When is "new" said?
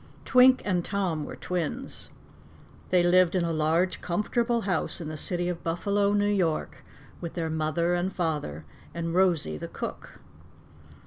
6.13-6.25